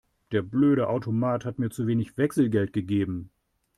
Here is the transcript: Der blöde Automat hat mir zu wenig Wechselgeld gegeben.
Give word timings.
Der 0.31 0.41
blöde 0.41 0.87
Automat 0.89 1.45
hat 1.45 1.59
mir 1.59 1.69
zu 1.69 1.85
wenig 1.85 2.17
Wechselgeld 2.17 2.73
gegeben. 2.73 3.29